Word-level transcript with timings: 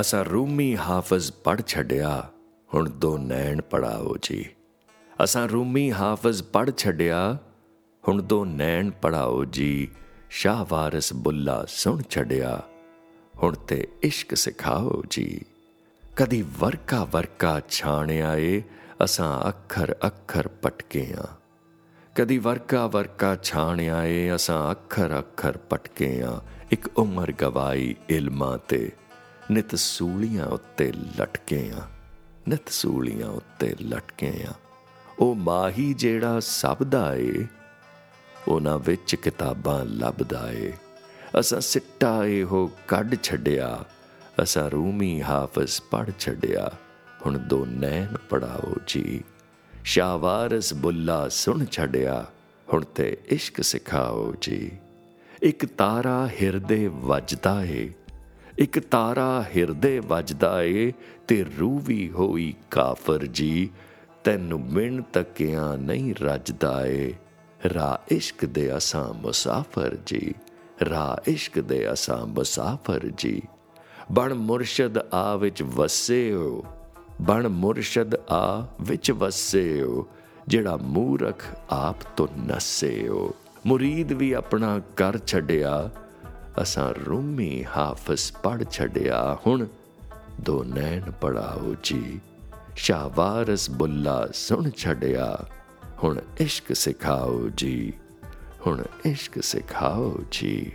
ਅਸਾਂ 0.00 0.24
ਰੂਮੀ 0.24 0.76
ਹਾਫਜ਼ 0.76 1.32
ਪੜ 1.32 1.62
ਛੱਡਿਆ, 1.66 2.30
ਹੁਣ 2.74 2.90
ਦੋ 2.90 3.18
ਨੈਣ 3.18 3.60
ਪੜਾਓ 3.60 4.16
ਜੀ। 4.22 4.50
ਅਸਾਂ 5.24 5.48
ਰੂਮੀ 5.48 5.92
ਹਾਫਜ਼ 5.92 6.42
ਪੜ 6.42 6.70
ਛੱਡਿਆ, 6.76 7.38
ਹੁਣ 8.08 8.22
ਦੋ 8.22 8.44
ਨੈਣ 8.44 8.90
ਪੜਾਓ 8.90 9.44
ਜੀ। 9.44 9.88
ਸ਼ਾਹ 10.30 10.64
ਵਾਰਿਸ 10.68 11.12
ਬੁੱਲਾ 11.12 11.64
ਸੁਣ 11.68 12.02
ਛੱਡਿਆ, 12.10 12.62
ਹੁਣ 13.42 13.54
ਤੇ 13.54 13.88
ਇਸ਼ਕ 14.02 14.34
ਸਿਖਾਓ 14.34 15.02
ਜੀ। 15.10 15.40
ਕਦੀ 16.16 16.44
ਵਰਕਾ 16.58 17.04
ਵਰਕਾ 17.04 17.60
ਛਾਣਿਆ 17.68 18.36
ਏ 18.36 18.62
ਅਸਾਂ 19.04 19.48
ਅੱਖਰ 19.48 19.96
ਅੱਖਰ 20.06 20.48
ਪਟਕੇ 20.48 21.14
ਆ 21.18 21.26
ਕਦੀ 22.14 22.38
ਵਰਕਾ 22.38 22.86
ਵਰਕਾ 22.86 23.36
ਛਾਣਿਆ 23.36 24.04
ਏ 24.04 24.34
ਅਸਾਂ 24.34 24.70
ਅੱਖਰ 24.70 25.18
ਅੱਖਰ 25.18 25.56
ਪਟਕੇ 25.56 26.22
ਆ। 26.22 26.40
ਇੱਕ 26.70 26.98
ਉਮਰ 26.98 27.32
ਗਵਾਈ 27.32 27.94
ਇਲਮਾਂ 28.08 28.58
ਤੇ, 28.58 28.92
ਨਿਤ 29.50 29.74
ਸੂਲੀਆਂ 29.74 30.46
ਉੱਤੇ 30.46 30.92
ਲਟਕੇ 30.92 31.72
ਆ। 31.76 31.82
ਨਿਤ 32.48 32.68
ਸੂਲੀਆਂ 32.68 33.26
ਉੱਤੇ 33.26 33.74
ਲਟਕੇ 33.82 34.44
ਆ। 34.50 34.52
ਉਹ 35.18 35.34
ਮਾਹੀ 35.34 35.94
ਜਿਹੜਾ 35.94 36.40
ਸਭ 36.40 36.82
ਦਾ 36.82 37.14
ਏ, 37.14 37.46
ਉਹਨਾਂ 38.48 38.78
ਵਿੱਚ 38.78 39.14
ਕਿਤਾਬਾਂ 39.14 39.84
ਲੱਭਦਾ 39.84 40.52
ਏ। 40.52 40.72
ਅਸਾਂ 41.40 41.60
ਸਿੱਟਾ 41.60 42.24
ਇਹੋ 42.24 42.70
ਕੱਢ 42.88 43.14
ਛੱਡਿਆ, 43.22 43.84
ਅਸਾਂ 44.42 44.70
ਰੂਮੀ 44.70 45.22
ਹਾਫਜ਼ 45.22 45.80
ਪੜ 45.90 46.10
ਛੱਡਿਆ। 46.18 46.70
ਹੁਣ 47.26 47.38
ਦੋ 47.38 47.64
ਨੈਣ 47.64 48.16
ਪੜਾਓ 48.30 48.74
ਜੀ। 48.86 49.24
ਸ਼ਾਵਾਰਸ 49.84 50.74
ਬੁੱਲਾ 50.74 51.28
ਸੁਣ 51.28 51.64
ਛੱਡਿਆ, 51.64 52.26
ਹੁਣ 52.72 52.84
ਤੇ 52.84 53.16
ਇਸ਼ਕ 53.26 53.64
ਸਿਖਾਓ 53.64 54.34
ਜੀ। 54.40 54.72
ਇੱਕ 55.42 55.66
ਤਾਰਾ 55.66 56.28
ਹਿਰਦੇ 56.42 56.88
ਵੱਜਦਾ 56.88 57.64
ਏ, 57.64 57.92
ਇੱਕ 58.58 58.78
ਤਾਰਾ 58.78 59.44
ਹਿਰਦੇ 59.56 59.98
ਵੱਜਦਾ 59.98 60.62
ਏ, 60.62 60.92
ਤੇ 61.28 61.44
ਰੂਹ 61.58 61.80
ਵੀ 61.80 62.10
ਹੋਈ 62.10 62.54
ਕਾਫਰ 62.70 63.26
ਜੀ, 63.26 63.70
ਤੈਨੂੰ 64.24 64.60
ਮਿਣ 64.60 65.02
ਤੱਕਿਆ 65.02 65.76
ਨਹੀਂ 65.76 66.14
ਰੱਜਦਾ 66.20 66.86
ਏ। 66.86 67.14
ਰਾ 67.74 68.00
ਇਸ਼ਕ 68.08 68.44
ਦੇ 68.44 68.76
ਅਸਾਂ 68.76 69.14
ਮੁਸਾਫਰ 69.14 69.98
ਜੀ, 70.06 70.34
ਰਾ 70.90 71.22
ਇਸ਼ਕ 71.28 71.60
ਦੇ 71.60 71.92
ਅਸਾਂ 71.92 72.26
ਮੁਸਾਫਰ 72.26 73.10
ਜੀ। 73.16 73.42
ਬਣ 74.12 74.34
ਮੁਰਸ਼ਦ 74.34 74.98
ਆ 75.14 75.36
ਵਿੱਚ 75.36 75.62
ਵਸਿਓ 75.62 76.64
ਬਣ 77.22 77.48
ਮੁਰਸ਼ਦ 77.48 78.14
ਆ 78.14 78.66
ਵਿੱਚ 78.80 79.10
ਵਸਿਓ, 79.10 80.06
ਜਿਹੜਾ 80.48 80.76
ਮੂਰਖ 80.76 81.44
ਆਪ 81.70 81.96
ਤੋਂ 82.16 82.28
ਨਸਿਓ। 82.38 83.34
ਮੁਰੀਦ 83.66 84.12
ਵੀ 84.12 84.32
ਆਪਣਾ 84.32 84.80
ਕਰ 84.96 85.18
ਛੱਡਿਆ, 85.18 85.90
ਅਸਾਂ 86.62 86.94
ਰੂਮੀ 87.06 87.64
ਹਾਫਜ਼ 87.76 88.32
ਪੜ 88.32 88.64
ਛੱਡਿਆ। 88.70 89.38
ਹੁਣ 89.46 89.66
ਦੋ 90.40 90.64
ਨੈਣ 90.64 91.10
ਪੜਾਓ 91.10 91.74
ਜੀ 91.82 92.20
ਸ਼ਾਵਾਰਸ 92.76 93.70
ਬੁੱਲਾ 93.70 94.28
ਸੁਣ 94.34 94.70
ਛੱਡਿਆ। 94.70 95.38
ਹੁਣ 96.04 96.20
ਇਸ਼ਕ 96.40 96.76
ਸਿਖਾਓ 96.76 97.48
ਜੀ, 97.48 97.92
ਹੁਣ 98.66 98.82
ਇਸ਼ਕ 99.06 99.42
ਸਿਖਾਓ 99.42 100.18
ਜੀ। 100.30 100.72